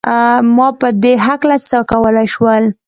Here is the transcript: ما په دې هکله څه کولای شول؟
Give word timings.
ما 0.55 0.67
په 0.79 0.87
دې 1.03 1.13
هکله 1.27 1.57
څه 1.69 1.77
کولای 1.91 2.27
شول؟ 2.33 2.63